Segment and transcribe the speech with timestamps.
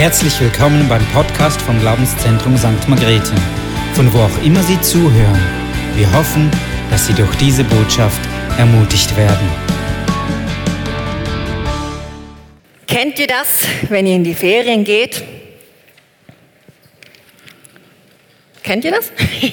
[0.00, 2.88] Herzlich willkommen beim Podcast vom Glaubenszentrum St.
[2.88, 3.34] Margrethe,
[3.92, 5.38] von wo auch immer Sie zuhören.
[5.94, 6.50] Wir hoffen,
[6.90, 8.18] dass Sie durch diese Botschaft
[8.56, 9.46] ermutigt werden.
[12.86, 15.22] Kennt ihr das, wenn ihr in die Ferien geht?
[18.62, 19.12] Kennt ihr das?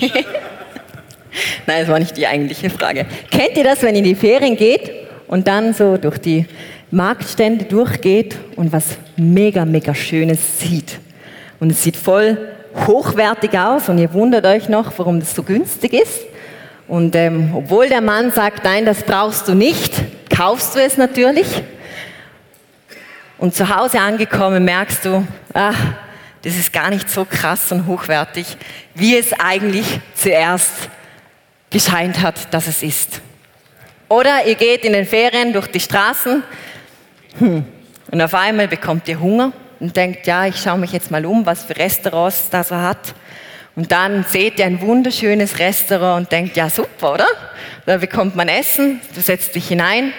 [1.67, 3.05] Nein, das war nicht die eigentliche Frage.
[3.31, 4.93] Kennt ihr das, wenn ihr in die Ferien geht
[5.27, 6.45] und dann so durch die
[6.91, 10.99] Marktstände durchgeht und was mega, mega Schönes sieht?
[11.59, 12.37] Und es sieht voll
[12.85, 16.21] hochwertig aus und ihr wundert euch noch, warum das so günstig ist.
[16.87, 19.93] Und ähm, obwohl der Mann sagt, nein, das brauchst du nicht,
[20.33, 21.47] kaufst du es natürlich.
[23.37, 25.77] Und zu Hause angekommen merkst du, ach,
[26.43, 28.57] das ist gar nicht so krass und hochwertig,
[28.95, 30.89] wie es eigentlich zuerst
[31.69, 33.21] gescheint hat, dass es ist.
[34.07, 36.43] Oder ihr geht in den Ferien durch die Straßen
[37.39, 37.65] hm,
[38.11, 41.45] und auf einmal bekommt ihr Hunger und denkt, ja, ich schaue mich jetzt mal um,
[41.45, 43.13] was für Restaurants das er hat.
[43.75, 47.27] Und dann seht ihr ein wunderschönes Restaurant und denkt, ja, super, oder?
[47.85, 50.13] Da bekommt man Essen, du setzt dich hinein.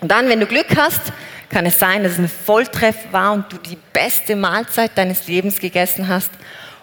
[0.00, 1.00] Und dann, wenn du Glück hast,
[1.48, 5.58] kann es sein, dass es ein Volltreff war und du die beste Mahlzeit deines Lebens
[5.58, 6.30] gegessen hast.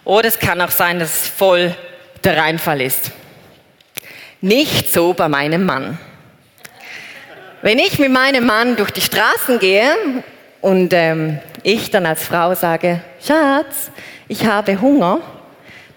[0.03, 1.75] Oder es kann auch sein, dass es voll
[2.23, 3.11] der Reinfall ist.
[4.41, 5.97] Nicht so bei meinem Mann.
[7.63, 9.91] Wenn ich mit meinem Mann durch die Straßen gehe
[10.61, 13.89] und ähm, ich dann als Frau sage, Schatz,
[14.27, 15.21] ich habe Hunger,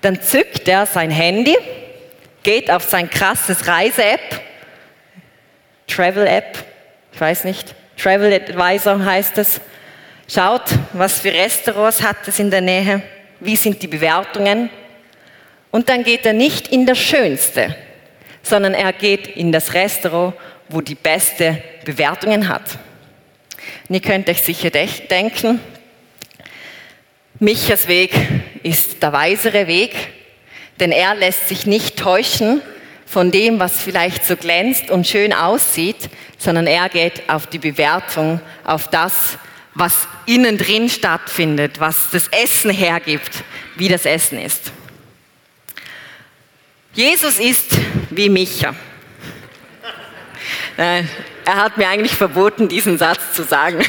[0.01, 1.55] dann zückt er sein Handy,
[2.43, 4.41] geht auf sein krasses Reise-App,
[5.87, 6.65] Travel-App,
[7.13, 9.61] ich weiß nicht, Travel Advisor heißt es,
[10.33, 10.65] schaut,
[10.95, 13.03] was für Restaurants hat es in der Nähe,
[13.39, 14.71] wie sind die Bewertungen.
[15.71, 17.77] Und dann geht er nicht in das Schönste,
[18.43, 20.35] sondern er geht in das Restaurant,
[20.71, 22.79] wo die beste Bewertungen hat.
[23.89, 25.61] Und ihr könnt euch sicher denken,
[27.39, 28.13] Michas Weg
[28.63, 29.95] ist der weisere Weg,
[30.79, 32.63] denn er lässt sich nicht täuschen
[33.07, 38.41] von dem, was vielleicht so glänzt und schön aussieht, sondern er geht auf die Bewertung,
[38.63, 39.39] auf das,
[39.75, 43.43] was innen drin stattfindet, was das Essen hergibt,
[43.77, 44.73] wie das Essen ist.
[46.93, 47.71] Jesus ist
[48.11, 48.75] wie Micha.
[50.77, 51.05] Er
[51.47, 53.85] hat mir eigentlich verboten, diesen Satz zu sagen.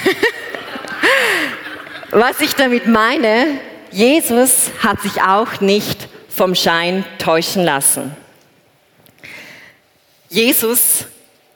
[2.12, 3.60] Was ich damit meine,
[3.92, 8.16] Jesus hat sich auch nicht vom Schein täuschen lassen.
[10.30, 11.06] Jesus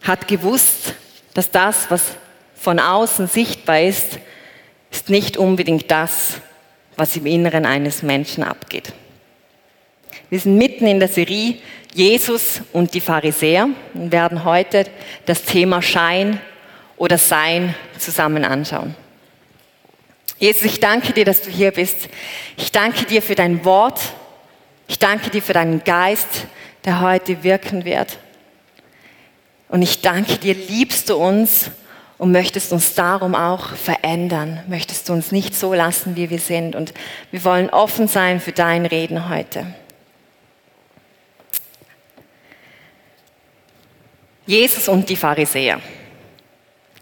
[0.02, 0.94] hat gewusst,
[1.34, 2.04] dass das, was
[2.56, 4.20] von außen sichtbar ist,
[4.92, 6.36] ist nicht unbedingt das,
[6.96, 8.94] was im Inneren eines Menschen abgeht.
[10.30, 11.56] Wir sind mitten in der Serie
[11.94, 14.86] Jesus und die Pharisäer und werden heute
[15.26, 16.40] das Thema Schein
[16.98, 18.96] oder Sein zusammen anschauen.
[20.38, 22.10] Jesus, ich danke dir, dass du hier bist.
[22.58, 24.02] Ich danke dir für dein Wort.
[24.88, 26.46] Ich danke dir für deinen Geist,
[26.84, 28.18] der heute wirken wird.
[29.70, 31.72] Und ich danke dir, liebst du uns
[32.18, 34.62] und möchtest uns darum auch verändern.
[34.68, 36.76] Möchtest du uns nicht so lassen, wie wir sind.
[36.76, 36.94] Und
[37.32, 39.66] wir wollen offen sein für dein Reden heute.
[44.46, 45.82] Jesus und die Pharisäer.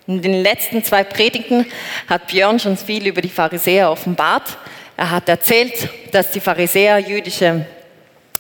[0.08, 1.66] In den letzten zwei Predigten
[2.08, 4.58] hat Björn schon viel über die Pharisäer offenbart.
[4.98, 7.66] Er hat erzählt, dass die Pharisäer jüdische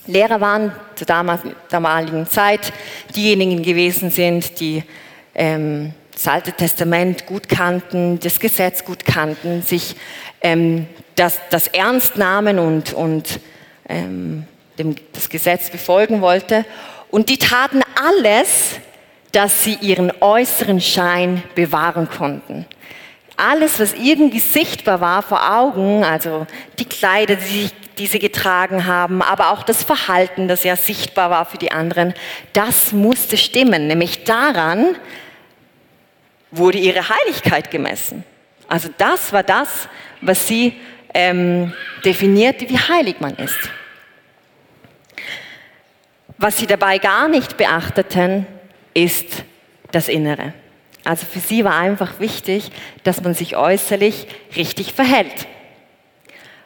[0.06, 2.74] Lehrer waren zur damaligen Zeit,
[3.16, 4.84] diejenigen gewesen sind, die
[5.34, 9.96] ähm, das Alte Testament gut kannten, das Gesetz gut kannten, sich
[10.42, 13.40] ähm, das, das ernst nahmen und, und
[13.88, 14.46] ähm,
[14.78, 16.66] dem, das Gesetz befolgen wollte.
[17.10, 18.80] Und die taten alles,
[19.34, 22.66] dass sie ihren äußeren Schein bewahren konnten.
[23.36, 26.46] Alles, was irgendwie sichtbar war vor Augen, also
[26.78, 31.46] die Kleider, die, die sie getragen haben, aber auch das Verhalten, das ja sichtbar war
[31.46, 32.14] für die anderen,
[32.54, 33.88] das musste stimmen.
[33.88, 34.96] Nämlich daran
[36.52, 38.24] wurde ihre Heiligkeit gemessen.
[38.68, 39.90] Also das war das,
[40.22, 40.74] was sie
[41.16, 41.74] ähm,
[42.06, 43.58] definierte, wie heilig man ist.
[46.38, 48.46] Was sie dabei gar nicht beachteten,
[48.94, 49.44] ist
[49.92, 50.54] das Innere.
[51.04, 52.72] Also für sie war einfach wichtig,
[53.04, 55.48] dass man sich äußerlich richtig verhält.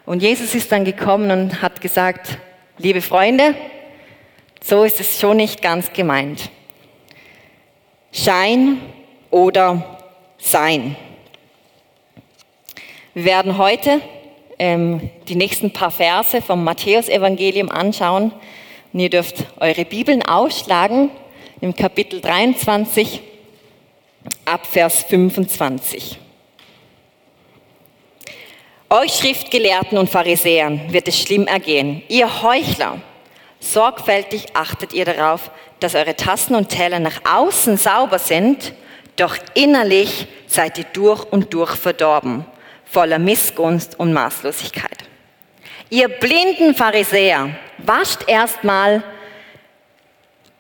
[0.06, 2.38] Und Jesus ist dann gekommen und hat gesagt,
[2.77, 3.56] liebe Freunde,
[4.63, 6.50] so ist es schon nicht ganz gemeint.
[8.12, 8.79] Schein
[9.31, 10.00] oder
[10.38, 10.95] Sein.
[13.13, 14.00] Wir werden heute
[14.59, 18.31] ähm, die nächsten paar Verse vom Matthäusevangelium anschauen.
[18.94, 21.09] Und ihr dürft eure Bibeln ausschlagen
[21.62, 23.21] im Kapitel 23
[24.45, 26.19] ab Vers 25.
[28.89, 32.04] Euch Schriftgelehrten und Pharisäern wird es schlimm ergehen.
[32.07, 33.01] Ihr Heuchler,
[33.59, 38.74] sorgfältig achtet ihr darauf, dass eure Tassen und Teller nach außen sauber sind,
[39.15, 42.45] doch innerlich seid ihr durch und durch verdorben,
[42.86, 44.98] voller Missgunst und Maßlosigkeit.
[45.89, 47.50] Ihr blinden Pharisäer,
[47.80, 49.03] wascht erstmal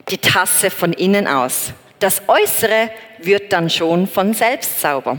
[0.09, 1.73] die Tasse von innen aus.
[1.99, 5.17] Das Äußere wird dann schon von selbst sauber.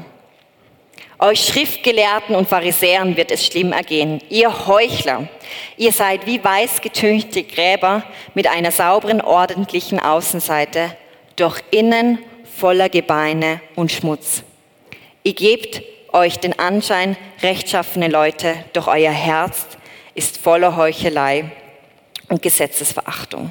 [1.20, 4.22] Euch Schriftgelehrten und Pharisäern wird es schlimm ergehen.
[4.30, 5.28] Ihr Heuchler,
[5.76, 8.04] ihr seid wie weiß getünchte Gräber
[8.34, 10.96] mit einer sauberen, ordentlichen Außenseite,
[11.34, 12.18] doch innen
[12.56, 14.44] voller Gebeine und Schmutz.
[15.24, 15.82] Ihr gebt
[16.12, 19.66] euch den Anschein rechtschaffene Leute, doch euer Herz
[20.14, 21.50] ist voller Heuchelei
[22.28, 23.50] und Gesetzesverachtung.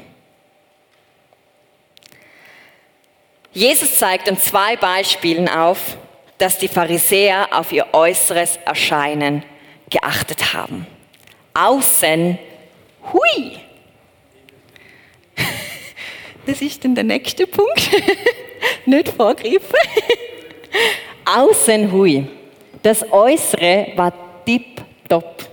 [3.58, 5.98] Jesus zeigt in zwei Beispielen auf,
[6.38, 9.42] dass die Pharisäer auf ihr äußeres Erscheinen
[9.90, 10.86] geachtet haben.
[11.56, 12.38] Außen,
[13.12, 13.58] hui.
[16.46, 17.90] Das ist dann der nächste Punkt.
[18.86, 19.60] Nicht vorgreifen.
[21.26, 22.28] Außen, hui.
[22.84, 24.14] Das Äußere war
[24.46, 25.50] tipptopp.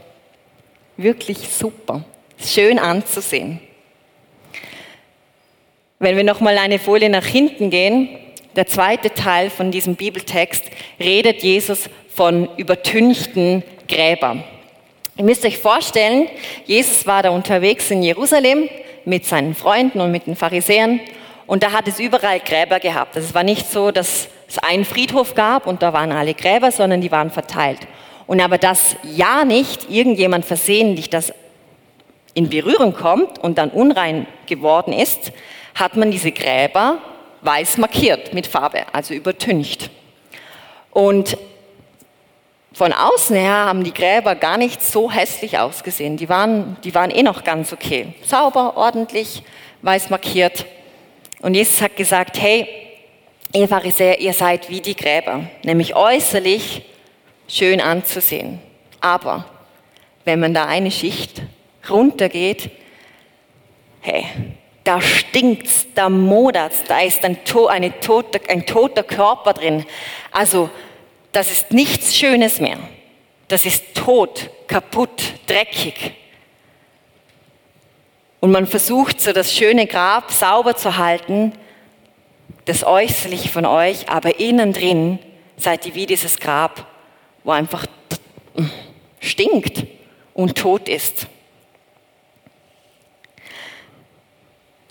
[0.98, 2.04] Wirklich super.
[2.38, 3.60] Schön anzusehen.
[6.04, 8.10] Wenn wir noch mal eine Folie nach hinten gehen,
[8.56, 10.62] der zweite Teil von diesem Bibeltext
[11.00, 14.44] redet Jesus von übertünchten Gräbern.
[15.16, 16.26] Ihr müsst euch vorstellen,
[16.66, 18.68] Jesus war da unterwegs in Jerusalem
[19.06, 21.00] mit seinen Freunden und mit den Pharisäern
[21.46, 23.16] und da hat es überall Gräber gehabt.
[23.16, 26.70] Also es war nicht so, dass es einen Friedhof gab und da waren alle Gräber,
[26.70, 27.80] sondern die waren verteilt.
[28.26, 31.32] Und aber dass ja nicht irgendjemand versehentlich das
[32.34, 35.32] in Berührung kommt und dann unrein geworden ist,
[35.74, 36.98] hat man diese Gräber
[37.42, 39.90] weiß markiert mit Farbe, also übertüncht.
[40.90, 41.36] Und
[42.72, 46.16] von außen her haben die Gräber gar nicht so hässlich ausgesehen.
[46.16, 48.14] Die waren, die waren eh noch ganz okay.
[48.24, 49.42] Sauber, ordentlich,
[49.82, 50.66] weiß markiert.
[51.40, 52.66] Und Jesus hat gesagt, hey,
[53.52, 56.82] ihr Pharisäer, ihr seid wie die Gräber, nämlich äußerlich
[57.46, 58.58] schön anzusehen.
[59.00, 59.44] Aber
[60.24, 61.42] wenn man da eine Schicht
[61.88, 62.70] runtergeht,
[64.00, 64.26] hey,
[64.84, 69.84] da stinkt's, da modert's, da ist ein, to eine tote, ein toter Körper drin.
[70.30, 70.70] Also,
[71.32, 72.78] das ist nichts Schönes mehr.
[73.48, 76.12] Das ist tot, kaputt, dreckig.
[78.40, 81.52] Und man versucht so das schöne Grab sauber zu halten,
[82.66, 85.18] das Äußerliche von euch, aber innen drin
[85.56, 86.86] seid ihr wie dieses Grab,
[87.42, 87.86] wo einfach
[89.20, 89.84] stinkt
[90.34, 91.26] und tot ist.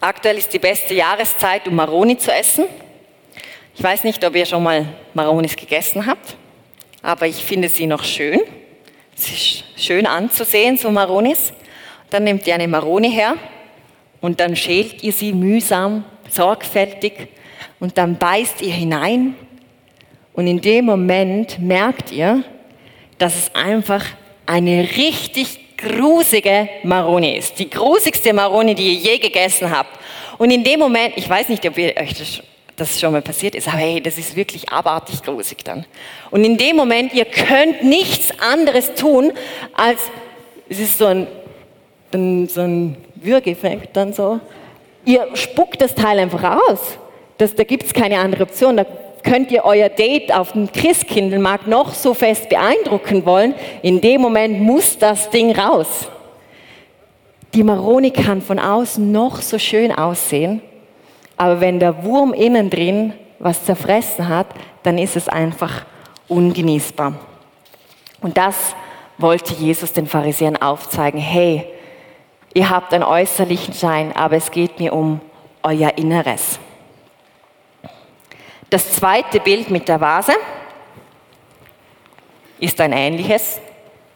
[0.03, 2.65] Aktuell ist die beste Jahreszeit, um Maroni zu essen.
[3.73, 6.35] Ich weiß nicht, ob ihr schon mal Maronis gegessen habt,
[7.01, 8.41] aber ich finde sie noch schön.
[9.17, 11.53] Es ist schön anzusehen, so Maronis.
[12.09, 13.35] Dann nehmt ihr eine Maroni her
[14.19, 17.29] und dann schält ihr sie mühsam, sorgfältig
[17.79, 19.35] und dann beißt ihr hinein.
[20.33, 22.44] Und in dem Moment merkt ihr,
[23.19, 24.03] dass es einfach
[24.45, 27.59] eine richtig grusige Maroni ist.
[27.59, 30.00] Die grusigste Maroni, die ihr je gegessen habt.
[30.38, 32.41] Und in dem Moment, ich weiß nicht, ob ihr euch das,
[32.75, 35.85] das schon mal passiert ist, aber hey, das ist wirklich abartig grusig dann.
[36.31, 39.31] Und in dem Moment, ihr könnt nichts anderes tun,
[39.75, 40.00] als
[40.69, 41.27] es ist so ein,
[42.48, 44.39] so ein Würgeffekt dann so.
[45.05, 46.79] Ihr spuckt das Teil einfach aus.
[47.38, 48.77] Das, da gibt es keine andere Option.
[48.77, 48.86] Da
[49.24, 54.62] könnt ihr euer Date auf dem Christkindlmarkt noch so fest beeindrucken wollen, in dem Moment
[54.62, 56.08] muss das Ding raus.
[57.53, 60.62] Die Maroni kann von außen noch so schön aussehen,
[61.38, 64.48] aber wenn der Wurm innen drin was zerfressen hat,
[64.84, 65.86] dann ist es einfach
[66.27, 67.13] ungenießbar.
[68.22, 68.75] Und das
[69.18, 71.20] wollte Jesus den Pharisäern aufzeigen.
[71.20, 71.65] Hey,
[72.53, 75.20] ihr habt einen äußerlichen Schein, aber es geht mir um
[75.62, 76.60] euer Inneres.
[78.74, 80.34] Das zweite Bild mit der Vase
[82.60, 83.62] ist ein ähnliches.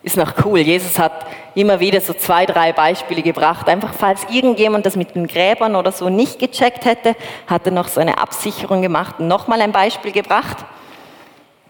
[0.02, 0.58] Ist noch cool.
[0.62, 3.70] Jesus hat immer wieder so zwei, drei Beispiele gebracht.
[3.70, 7.88] Einfach falls irgendjemand das mit den Gräbern oder so nicht gecheckt hätte, hat er noch
[7.88, 10.58] so eine Absicherung gemacht und nochmal ein Beispiel gebracht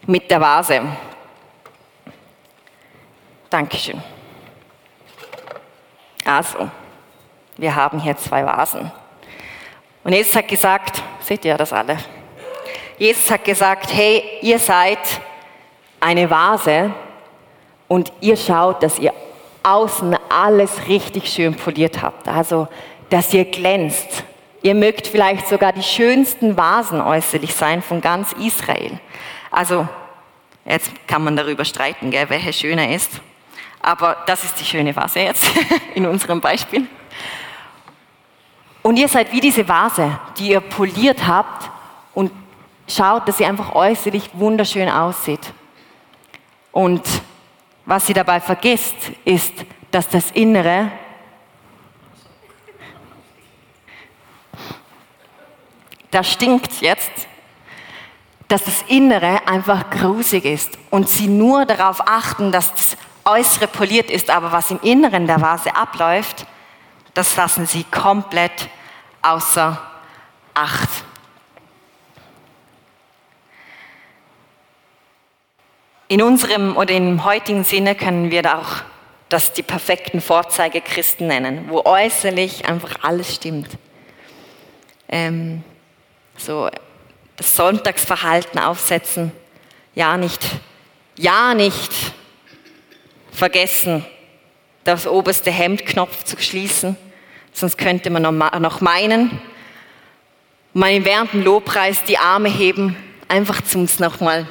[0.06, 0.80] mit der Vase.
[3.50, 4.02] Dankeschön.
[6.24, 6.70] Also,
[7.58, 8.90] wir haben hier zwei Vasen.
[10.04, 11.98] Und Jesus hat gesagt, seht ihr das alle?
[12.98, 14.98] Jesus hat gesagt, hey, ihr seid
[16.00, 16.92] eine Vase
[17.86, 19.12] und ihr schaut, dass ihr
[19.62, 22.28] außen alles richtig schön poliert habt.
[22.28, 22.68] Also,
[23.10, 24.24] dass ihr glänzt.
[24.62, 28.98] Ihr mögt vielleicht sogar die schönsten Vasen äußerlich sein von ganz Israel.
[29.50, 29.86] Also,
[30.68, 33.22] Jetzt kann man darüber streiten, gell, welche schöner ist.
[33.80, 35.50] Aber das ist die schöne Vase jetzt
[35.94, 36.86] in unserem Beispiel.
[38.82, 41.70] Und ihr seid wie diese Vase, die ihr poliert habt
[42.12, 42.30] und
[42.88, 45.52] schaut, dass sie einfach äußerlich wunderschön aussieht.
[46.72, 47.02] Und
[47.84, 49.52] was sie dabei vergisst, ist,
[49.90, 50.90] dass das Innere
[56.10, 57.10] da stinkt jetzt,
[58.48, 64.10] dass das Innere einfach grusig ist und sie nur darauf achten, dass das Äußere poliert
[64.10, 66.46] ist, aber was im Inneren der Vase abläuft,
[67.12, 68.68] das lassen sie komplett
[69.22, 69.82] außer
[70.54, 70.97] Acht.
[76.10, 78.82] In unserem oder im heutigen Sinne können wir da auch
[79.28, 83.68] das die perfekten Vorzeigechristen nennen, wo äußerlich einfach alles stimmt.
[85.10, 85.62] Ähm,
[86.38, 86.70] so
[87.36, 89.32] das Sonntagsverhalten aufsetzen,
[89.94, 90.40] ja nicht,
[91.16, 91.92] ja nicht
[93.30, 94.02] vergessen,
[94.84, 96.96] das oberste Hemdknopf zu schließen,
[97.52, 99.42] sonst könnte man noch meinen,
[100.72, 102.96] meinen während dem Lobpreis die Arme heben,
[103.28, 104.46] einfach zum nochmal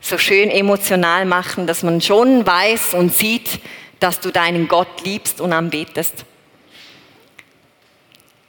[0.00, 3.60] so schön emotional machen, dass man schon weiß und sieht,
[4.00, 6.24] dass du deinen Gott liebst und anbetest.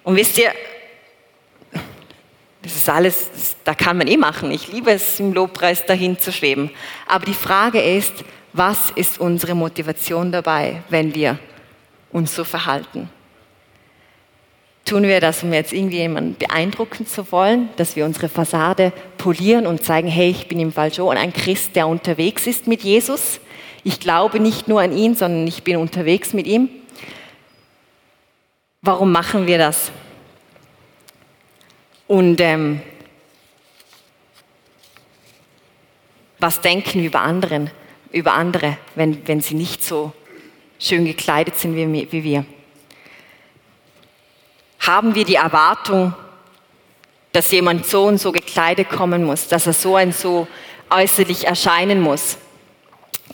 [0.03, 0.51] Und wisst ihr,
[2.62, 4.51] das ist alles, da kann man eh machen.
[4.51, 6.72] Ich liebe es, im Lobpreis dahin zu schweben.
[7.08, 8.13] Aber die Frage ist,
[8.53, 11.39] was ist unsere Motivation dabei, wenn wir
[12.12, 13.10] uns so verhalten?
[14.86, 19.68] Tun wir das, um jetzt irgendwie jemanden beeindrucken zu wollen, dass wir unsere Fassade polieren
[19.68, 23.40] und zeigen, hey, ich bin im Fall schon ein Christ, der unterwegs ist mit Jesus.
[23.84, 26.70] Ich glaube nicht nur an ihn, sondern ich bin unterwegs mit ihm.
[28.82, 29.92] Warum machen wir das?
[32.08, 32.82] Und ähm,
[36.40, 37.70] was denken wir über, anderen,
[38.12, 40.12] über andere, wenn, wenn sie nicht so
[40.80, 42.46] schön gekleidet sind wie, wie wir?
[44.82, 46.14] Haben wir die Erwartung,
[47.32, 50.48] dass jemand so und so gekleidet kommen muss, dass er so und so
[50.90, 52.38] äußerlich erscheinen muss,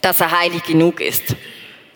[0.02, 1.36] dass er heilig genug ist?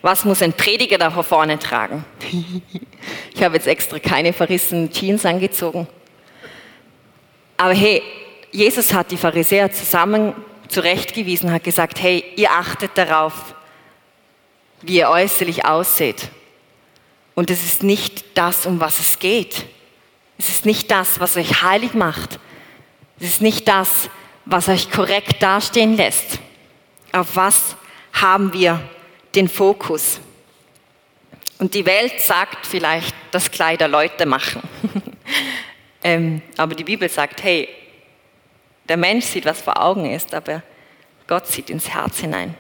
[0.02, 2.04] Was muss ein Prediger da vorne tragen?
[3.34, 5.88] ich habe jetzt extra keine verrissenen Jeans angezogen.
[7.58, 8.02] Aber hey,
[8.52, 10.34] Jesus hat die Pharisäer zusammen
[10.70, 13.54] zurechtgewiesen, hat gesagt, hey, ihr achtet darauf,
[14.82, 16.30] wie ihr äußerlich aussieht.
[17.36, 19.66] Und es ist nicht das, um was es geht.
[20.38, 22.40] Es ist nicht das, was euch heilig macht.
[23.20, 24.10] Es ist nicht das,
[24.46, 26.40] was euch korrekt dastehen lässt.
[27.12, 27.76] Auf was
[28.14, 28.82] haben wir
[29.36, 30.20] den Fokus?
[31.60, 34.62] Und die Welt sagt vielleicht, dass Kleider Leute machen.
[36.04, 37.70] Ähm, aber die Bibel sagt, hey,
[38.90, 40.64] der Mensch sieht, was vor Augen ist, aber
[41.28, 42.56] Gott sieht ins Herz hinein.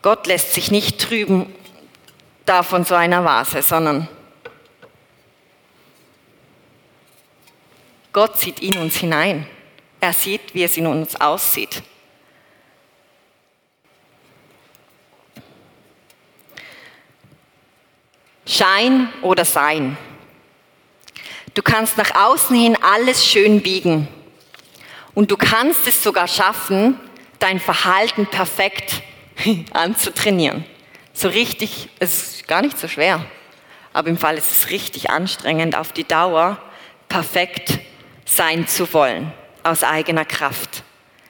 [0.00, 1.54] Gott lässt sich nicht trüben
[2.48, 4.08] da von so einer Vase, sondern
[8.12, 9.46] Gott sieht in uns hinein.
[10.00, 11.82] Er sieht, wie es in uns aussieht.
[18.46, 19.98] Schein oder Sein.
[21.54, 24.08] Du kannst nach außen hin alles schön biegen.
[25.14, 26.98] Und du kannst es sogar schaffen,
[27.40, 29.02] dein Verhalten perfekt
[29.72, 30.64] anzutrainieren.
[31.18, 33.26] So richtig, es ist gar nicht so schwer.
[33.92, 36.62] Aber im Fall ist es richtig anstrengend, auf die Dauer
[37.08, 37.80] perfekt
[38.24, 39.32] sein zu wollen,
[39.64, 40.84] aus eigener Kraft.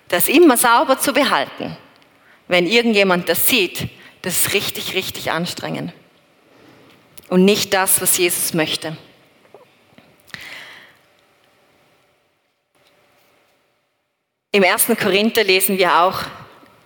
[0.09, 1.75] Das immer sauber zu behalten.
[2.49, 3.88] Wenn irgendjemand das sieht,
[4.21, 5.95] das ist richtig, richtig anstrengend.
[7.30, 8.95] Und nicht das, was Jesus möchte.
[14.52, 14.88] Im 1.
[15.00, 16.25] Korinther lesen wir auch,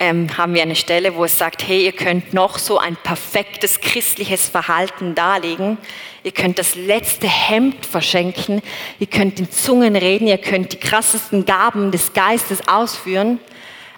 [0.03, 3.79] ähm, haben wir eine Stelle, wo es sagt, hey, ihr könnt noch so ein perfektes
[3.79, 5.77] christliches Verhalten darlegen.
[6.23, 8.61] Ihr könnt das letzte Hemd verschenken.
[8.99, 10.27] Ihr könnt in Zungen reden.
[10.27, 13.39] Ihr könnt die krassesten Gaben des Geistes ausführen.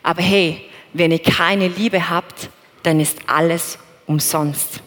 [0.03, 0.61] Aber hey,
[0.93, 2.49] wenn ihr keine Liebe habt,
[2.83, 4.81] dann ist alles umsonst.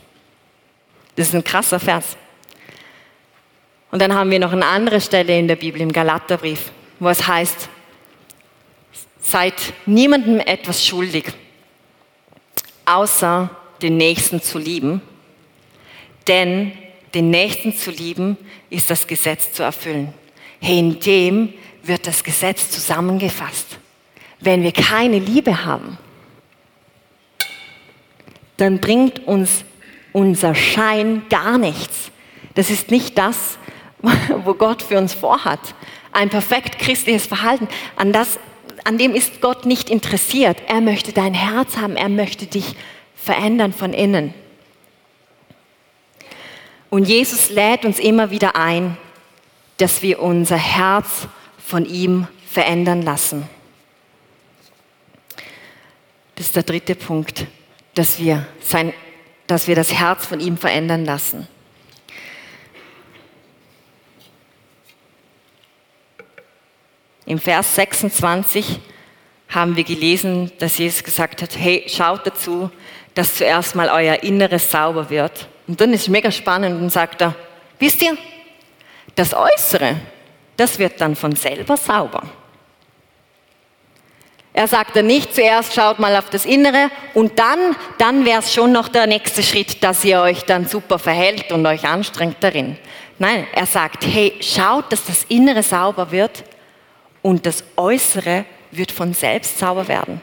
[1.16, 2.16] Das ist ein krasser Vers.
[3.90, 6.70] Und dann haben wir noch eine andere Stelle in der Bibel, im Galaterbrief,
[7.00, 7.68] wo es heißt,
[9.30, 11.26] Seid niemandem etwas schuldig,
[12.86, 13.50] außer
[13.82, 15.02] den Nächsten zu lieben.
[16.26, 16.72] Denn
[17.12, 18.38] den Nächsten zu lieben,
[18.70, 20.14] ist das Gesetz zu erfüllen.
[20.60, 23.78] In dem wird das Gesetz zusammengefasst.
[24.40, 25.98] Wenn wir keine Liebe haben,
[28.56, 29.62] dann bringt uns
[30.14, 32.10] unser Schein gar nichts.
[32.54, 33.58] Das ist nicht das,
[34.44, 35.60] wo Gott für uns vorhat.
[36.12, 38.38] Ein perfekt christliches Verhalten, an das
[38.88, 40.62] an dem ist Gott nicht interessiert.
[40.66, 42.74] Er möchte dein Herz haben, er möchte dich
[43.14, 44.32] verändern von innen.
[46.88, 48.96] Und Jesus lädt uns immer wieder ein,
[49.76, 51.28] dass wir unser Herz
[51.58, 53.46] von ihm verändern lassen.
[56.36, 57.44] Das ist der dritte Punkt,
[57.94, 58.94] dass wir, sein,
[59.48, 61.46] dass wir das Herz von ihm verändern lassen.
[67.28, 68.80] Im Vers 26
[69.50, 72.70] haben wir gelesen, dass Jesus gesagt hat, hey, schaut dazu,
[73.12, 75.46] dass zuerst mal euer Inneres sauber wird.
[75.66, 77.34] Und dann ist es mega spannend und sagt er,
[77.78, 78.16] wisst ihr,
[79.14, 79.96] das Äußere,
[80.56, 82.22] das wird dann von selber sauber.
[84.54, 88.54] Er sagt dann nicht, zuerst schaut mal auf das Innere und dann, dann wäre es
[88.54, 92.78] schon noch der nächste Schritt, dass ihr euch dann super verhält und euch anstrengt darin.
[93.18, 96.42] Nein, er sagt, hey, schaut, dass das Innere sauber wird
[97.22, 100.20] und das Äußere wird von selbst sauber werden.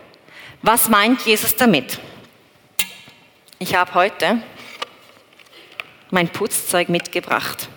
[0.61, 1.99] Was meint Jesus damit?
[3.59, 4.41] Ich habe heute
[6.11, 7.69] mein Putzzeug mitgebracht.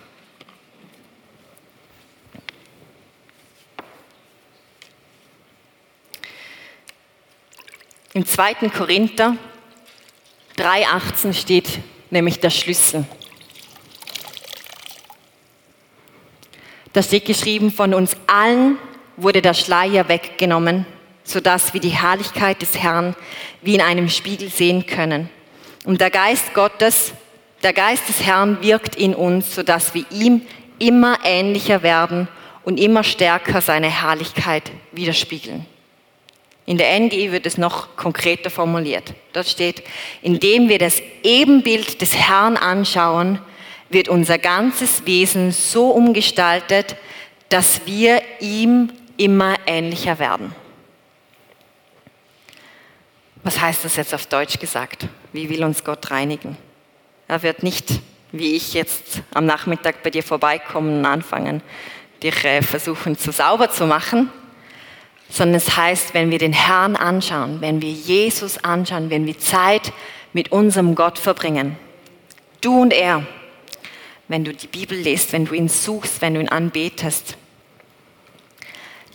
[8.13, 8.69] Im 2.
[8.69, 9.37] Korinther
[10.57, 13.05] 3.18 steht nämlich der Schlüssel.
[16.91, 18.77] Da steht geschrieben, von uns allen
[19.21, 20.85] wurde der Schleier weggenommen,
[21.23, 23.15] sodass wir die Herrlichkeit des Herrn
[23.61, 25.29] wie in einem Spiegel sehen können.
[25.85, 27.13] Und der Geist Gottes,
[27.63, 30.41] der Geist des Herrn wirkt in uns, sodass wir ihm
[30.79, 32.27] immer ähnlicher werden
[32.63, 35.65] und immer stärker seine Herrlichkeit widerspiegeln.
[36.65, 39.13] In der NGI wird es noch konkreter formuliert.
[39.33, 39.81] Dort steht,
[40.21, 43.39] indem wir das Ebenbild des Herrn anschauen,
[43.89, 46.95] wird unser ganzes Wesen so umgestaltet,
[47.49, 50.55] dass wir ihm immer ähnlicher werden.
[53.43, 55.07] Was heißt das jetzt auf Deutsch gesagt?
[55.33, 56.57] Wie will uns Gott reinigen?
[57.27, 57.99] Er wird nicht,
[58.31, 61.61] wie ich jetzt am Nachmittag bei dir vorbeikommen und anfangen,
[62.23, 64.29] dich äh, versuchen zu sauber zu machen,
[65.29, 69.93] sondern es heißt, wenn wir den Herrn anschauen, wenn wir Jesus anschauen, wenn wir Zeit
[70.33, 71.77] mit unserem Gott verbringen,
[72.61, 73.25] du und er,
[74.27, 77.37] wenn du die Bibel liest, wenn du ihn suchst, wenn du ihn anbetest,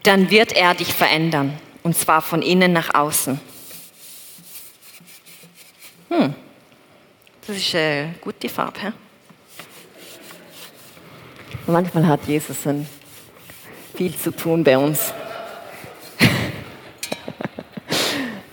[0.05, 1.59] dann wird er dich verändern.
[1.83, 3.41] Und zwar von innen nach außen.
[6.09, 6.35] Hm,
[7.47, 8.81] das ist äh, gut die Farbe.
[8.81, 8.93] He?
[11.67, 12.87] Manchmal hat Jesus ein
[13.95, 15.13] viel zu tun bei uns.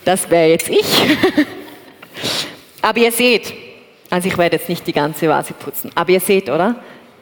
[0.04, 1.18] Das wäre jetzt ich.
[2.82, 3.54] Aber ihr seht,
[4.10, 6.76] also ich werde jetzt nicht die ganze Vase putzen, aber ihr seht, oder?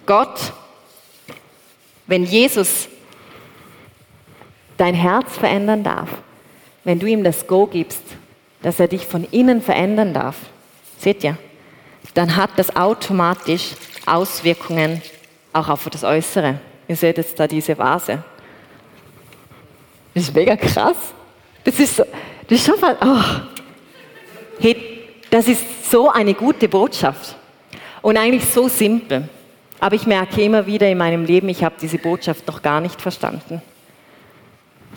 [0.06, 0.54] Gott,
[2.08, 2.89] wenn Jesus
[4.80, 6.10] dein Herz verändern darf,
[6.84, 8.02] wenn du ihm das Go gibst,
[8.62, 10.38] dass er dich von innen verändern darf,
[10.98, 11.38] seht ihr,
[12.14, 13.72] dann hat das automatisch
[14.06, 15.02] Auswirkungen
[15.54, 16.60] auch auf das Äußere.
[16.88, 18.24] Ihr seht jetzt da diese Vase.
[20.14, 20.98] Das ist mega krass.
[21.64, 22.04] Das ist, so,
[22.48, 23.42] das ist schon mal, oh.
[24.60, 27.36] hey, das ist so eine gute Botschaft
[28.02, 29.28] und eigentlich so simpel.
[29.82, 33.02] Aber ich merke immer wieder in meinem Leben, ich habe diese Botschaft noch gar nicht
[33.02, 33.62] verstanden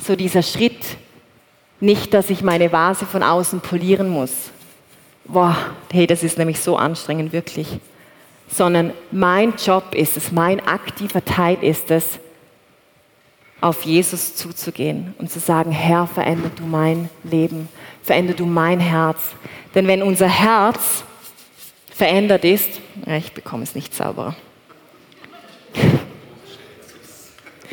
[0.03, 0.97] so dieser Schritt,
[1.81, 4.51] nicht, dass ich meine Vase von außen polieren muss.
[5.25, 5.57] Boah,
[5.93, 7.67] hey, das ist nämlich so anstrengend, wirklich.
[8.49, 12.19] Sondern mein Job ist es, mein aktiver Teil ist es,
[13.61, 17.69] auf Jesus zuzugehen und zu sagen, Herr, veränder du mein Leben,
[18.03, 19.21] veränder du mein Herz.
[19.75, 21.05] Denn wenn unser Herz
[21.95, 24.35] verändert ist, ich bekomme es nicht sauberer.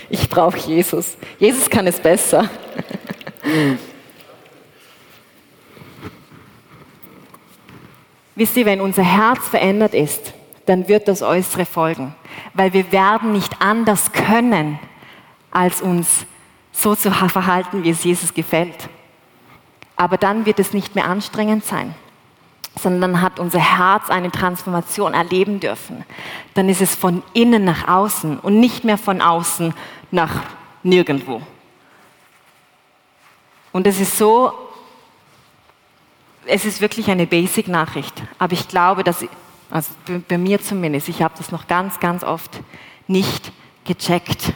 [0.10, 1.18] Ich brauche Jesus.
[1.38, 2.50] Jesus kann es besser.
[8.36, 10.34] Wisst ihr, wenn unser Herz verändert ist,
[10.66, 12.16] dann wird das Äußere folgen.
[12.54, 14.80] Weil wir werden nicht anders können,
[15.52, 16.26] als uns
[16.72, 18.90] so zu verhalten, wie es Jesus gefällt.
[19.96, 21.94] Aber dann wird es nicht mehr anstrengend sein
[22.78, 26.04] sondern hat unser Herz eine Transformation erleben dürfen,
[26.54, 29.74] dann ist es von innen nach außen und nicht mehr von außen
[30.12, 30.44] nach
[30.84, 31.42] nirgendwo.
[33.72, 34.52] Und es ist so,
[36.46, 39.26] es ist wirklich eine Basic-Nachricht, aber ich glaube, dass,
[39.70, 39.92] also
[40.28, 42.62] bei mir zumindest, ich habe das noch ganz, ganz oft
[43.08, 43.52] nicht
[43.84, 44.54] gecheckt,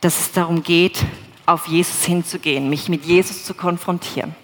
[0.00, 1.04] dass es darum geht,
[1.46, 4.34] auf Jesus hinzugehen, mich mit Jesus zu konfrontieren.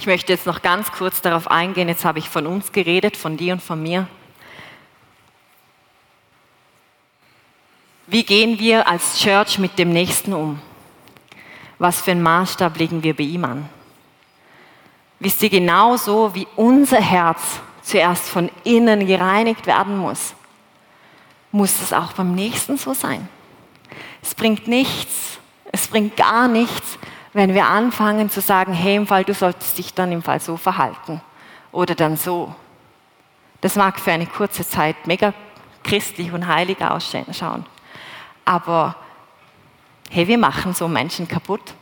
[0.00, 1.86] Ich möchte jetzt noch ganz kurz darauf eingehen.
[1.86, 4.08] Jetzt habe ich von uns geredet, von dir und von mir.
[8.06, 10.58] Wie gehen wir als Church mit dem Nächsten um?
[11.78, 13.68] Was für einen Maßstab legen wir bei ihm an?
[15.18, 20.32] Wisst ihr, genauso wie unser Herz zuerst von innen gereinigt werden muss,
[21.52, 23.28] muss es auch beim Nächsten so sein.
[24.22, 25.38] Es bringt nichts,
[25.70, 26.98] es bringt gar nichts,
[27.32, 30.56] wenn wir anfangen zu sagen, hey, im Fall, du solltest dich dann im Fall so
[30.56, 31.20] verhalten
[31.72, 32.54] oder dann so.
[33.60, 35.32] Das mag für eine kurze Zeit mega
[35.84, 37.64] christlich und heilig ausschauen,
[38.44, 38.96] aber
[40.10, 41.74] hey, wir machen so Menschen kaputt,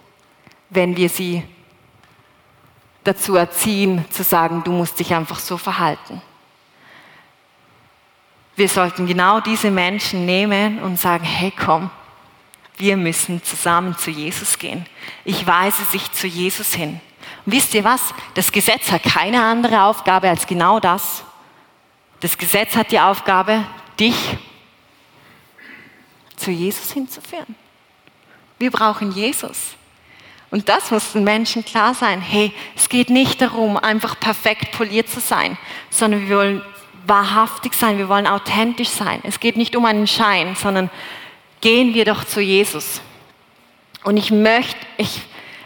[0.71, 1.43] wenn wir sie
[3.05, 6.21] dazu erziehen, zu sagen, du musst dich einfach so verhalten.
[8.55, 11.91] Wir sollten genau diese Menschen nehmen und sagen, hey komm,
[12.79, 14.87] wir müssen zusammen zu Jesus gehen.
[15.25, 17.01] Ich weise sich zu Jesus hin.
[17.45, 18.15] Und wisst ihr was?
[18.35, 21.25] Das Gesetz hat keine andere Aufgabe als genau das.
[22.21, 23.65] Das Gesetz hat die Aufgabe,
[23.99, 24.37] dich
[26.37, 27.55] zu Jesus hinzuführen.
[28.59, 29.75] Wir brauchen Jesus.
[30.51, 32.21] Und das muss den Menschen klar sein.
[32.21, 35.59] Hey, es geht nicht darum, einfach perfekt poliert zu sein,
[35.91, 36.63] sondern wir wollen
[37.07, 39.21] wahrhaftig sein, wir wollen authentisch sein.
[39.25, 40.91] Es geht nicht um einen Schein, sondern
[41.61, 43.01] gehen wir doch zu Jesus.
[44.05, 45.21] Und ich möchte, ich,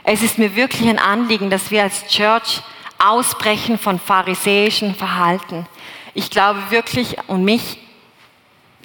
[0.04, 2.62] es ist mir wirklich ein Anliegen, dass wir als Church
[2.98, 5.66] ausbrechen von pharisäischen Verhalten.
[6.14, 7.78] Ich glaube wirklich und mich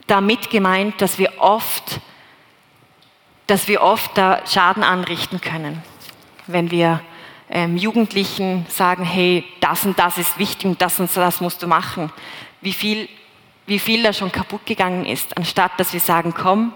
[0.08, 2.00] damit gemeint, dass wir oft
[3.48, 5.82] dass wir oft da Schaden anrichten können,
[6.48, 7.02] wenn wir
[7.50, 11.68] ähm, Jugendlichen sagen, hey, das und das ist wichtig und das und das musst du
[11.68, 12.12] machen.
[12.62, 13.08] Wie viel,
[13.66, 16.74] wie viel da schon kaputt gegangen ist, anstatt dass wir sagen, komm,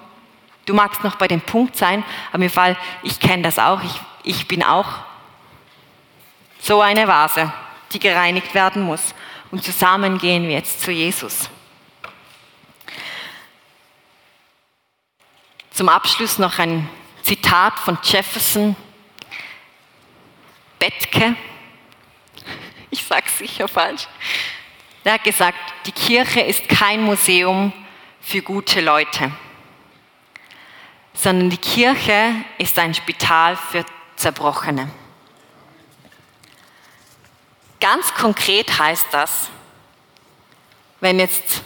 [0.65, 4.01] du magst noch bei dem Punkt sein, aber im Fall, ich kenne das auch, ich,
[4.23, 4.87] ich bin auch
[6.59, 7.51] so eine Vase,
[7.91, 9.13] die gereinigt werden muss.
[9.49, 11.49] Und zusammen gehen wir jetzt zu Jesus.
[15.71, 16.87] Zum Abschluss noch ein
[17.23, 18.75] Zitat von Jefferson
[20.79, 21.35] Bettke.
[22.89, 24.07] Ich sage es sicher falsch.
[25.03, 27.73] Er hat gesagt, die Kirche ist kein Museum
[28.21, 29.31] für gute Leute,
[31.13, 34.89] sondern die Kirche ist ein Spital für Zerbrochene.
[37.79, 39.49] Ganz konkret heißt das,
[40.99, 41.63] wenn jetzt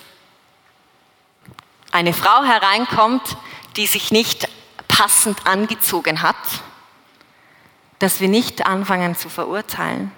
[1.91, 3.37] eine Frau hereinkommt,
[3.75, 4.47] die sich nicht
[4.87, 6.35] passend angezogen hat,
[7.99, 10.11] dass wir nicht anfangen zu verurteilen,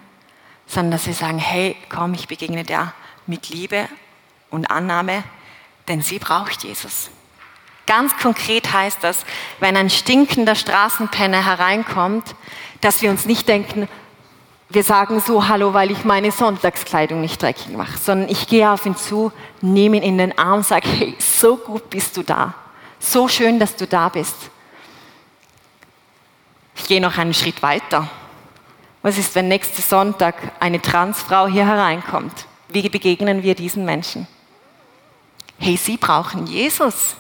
[0.68, 2.94] sondern dass wir sagen, hey, komm, ich begegne dir
[3.26, 3.88] mit Liebe
[4.50, 5.24] und Annahme,
[5.88, 7.10] denn sie braucht Jesus.
[7.88, 9.26] Ganz konkret heißt das,
[9.60, 12.36] wenn ein stinkender Straßenpenner hereinkommt,
[12.82, 13.88] dass wir uns nicht denken,
[14.70, 18.86] wir sagen so Hallo, weil ich meine Sonntagskleidung nicht dreckig mache, sondern ich gehe auf
[18.86, 22.54] ihn zu, nehme ihn in den Arm, sage, hey, so gut bist du da.
[23.00, 24.36] So schön, dass du da bist.
[26.76, 28.10] Ich gehe noch einen Schritt weiter.
[29.02, 32.48] Was ist, wenn nächsten Sonntag eine Transfrau hier hereinkommt?
[32.68, 34.28] Wie begegnen wir diesen Menschen?
[35.58, 37.16] Hey, sie brauchen Jesus.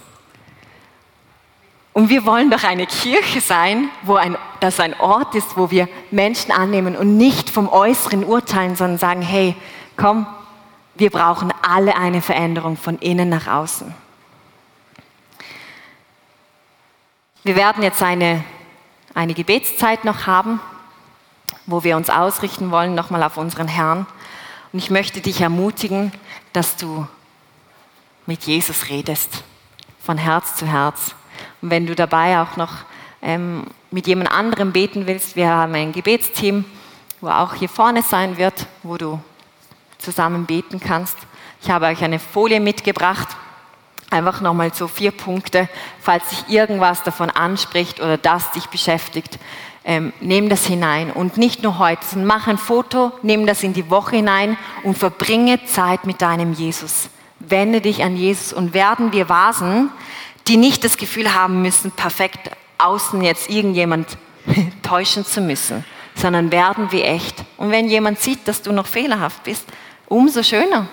[1.98, 5.90] Und wir wollen doch eine Kirche sein, wo ein, das ein Ort ist, wo wir
[6.12, 9.56] Menschen annehmen und nicht vom Äußeren urteilen, sondern sagen, hey,
[9.96, 10.28] komm,
[10.94, 13.96] wir brauchen alle eine Veränderung von innen nach außen.
[17.44, 18.44] Wir werden jetzt eine,
[19.16, 20.60] eine Gebetszeit noch haben,
[21.66, 24.06] wo wir uns ausrichten wollen, nochmal auf unseren Herrn.
[24.72, 26.12] Und ich möchte dich ermutigen,
[26.54, 27.08] dass du
[28.28, 29.44] mit Jesus redest,
[30.00, 31.16] von Herz zu Herz.
[31.62, 32.74] Und wenn du dabei auch noch
[33.22, 36.65] ähm, mit jemand anderem beten willst, wir haben ein Gebetsteam,
[37.22, 39.20] wo auch hier vorne sein wird, wo du
[39.98, 41.17] zusammen beten kannst.
[41.62, 43.28] Ich habe euch eine Folie mitgebracht.
[44.10, 45.67] Einfach nochmal so vier Punkte,
[46.00, 49.38] falls sich irgendwas davon anspricht oder das dich beschäftigt,
[49.84, 51.12] ähm, nimm das hinein.
[51.12, 54.98] Und nicht nur heute, sondern mach ein Foto, nimm das in die Woche hinein und
[54.98, 57.10] verbringe Zeit mit deinem Jesus.
[57.39, 59.89] Wende dich an Jesus und werden wir Vasen,
[60.48, 64.18] die nicht das Gefühl haben müssen, perfekt außen jetzt irgendjemand
[64.84, 65.84] täuschen zu müssen,
[66.16, 67.44] sondern werden wir echt.
[67.58, 69.66] Und wenn jemand sieht, dass du noch fehlerhaft bist,
[70.08, 70.88] umso schöner.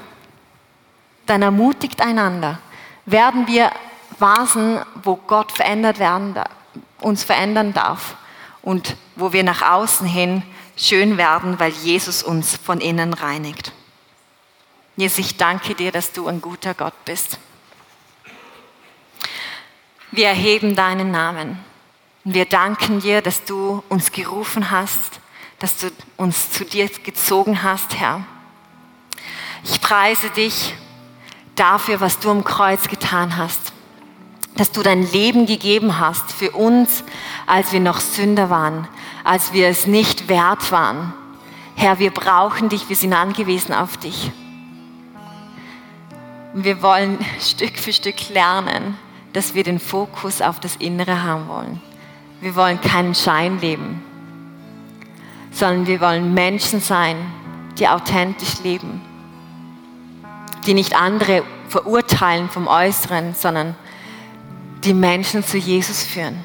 [1.27, 2.59] Dann ermutigt einander
[3.07, 3.71] werden wir
[4.19, 6.35] Vasen, wo Gott verändert werden,
[7.01, 8.17] uns verändern darf
[8.63, 10.43] und wo wir nach außen hin
[10.77, 13.73] schön werden, weil Jesus uns von innen reinigt.
[14.97, 17.39] Jesus, ich danke dir, dass du ein guter Gott bist.
[20.17, 21.59] Wir erheben deinen Namen.
[22.23, 25.19] Wir danken dir, dass du uns gerufen hast,
[25.59, 28.23] dass du uns zu dir gezogen hast, Herr.
[29.65, 30.77] Ich preise dich
[31.57, 33.73] dafür, was du am Kreuz getan hast.
[34.57, 37.03] dass du dein Leben gegeben hast für uns,
[37.45, 38.87] als wir noch Sünder waren,
[39.25, 41.13] als wir es nicht wert waren.
[41.75, 44.31] Herr, wir brauchen dich, wir sind angewiesen auf dich.
[46.53, 48.97] Wir wollen Stück für Stück lernen,
[49.35, 51.83] dass wir den Fokus auf das Innere haben wollen.
[52.41, 54.03] Wir wollen keinen Schein leben,
[55.51, 57.17] sondern wir wollen Menschen sein,
[57.79, 59.03] die authentisch leben,
[60.67, 63.75] die nicht andere verurteilen vom Äußeren, sondern
[64.85, 66.39] die Menschen zu Jesus führen.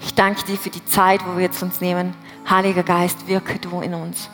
[0.00, 2.14] Ich danke dir für die Zeit, wo wir jetzt uns nehmen.
[2.50, 4.28] Heiliger Geist, wirke du in uns.